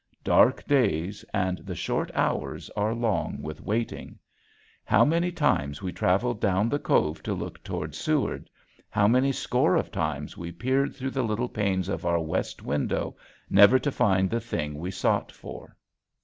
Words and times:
Dark 0.23 0.65
days, 0.65 1.23
and 1.31 1.59
the 1.59 1.75
short 1.75 2.09
hours 2.15 2.71
are 2.71 2.95
long 2.95 3.39
with 3.39 3.61
waiting. 3.61 4.17
How 4.83 5.05
many 5.05 5.31
times 5.31 5.83
we 5.83 5.91
traveled 5.93 6.41
down 6.41 6.69
the 6.69 6.79
cove 6.79 7.21
to 7.21 7.35
look 7.35 7.63
toward 7.63 7.93
Seward, 7.93 8.49
how 8.89 9.07
many 9.07 9.31
score 9.31 9.75
of 9.75 9.91
times 9.91 10.35
we 10.35 10.51
peered 10.51 10.95
through 10.95 11.11
the 11.11 11.21
little 11.23 11.49
panes 11.49 11.87
of 11.87 12.03
our 12.03 12.19
west 12.19 12.63
window 12.63 13.15
never 13.47 13.77
to 13.77 13.91
find 13.91 14.27
the 14.31 14.41
thing 14.41 14.79
we 14.79 14.89
sought 14.89 15.31
for. 15.31 15.77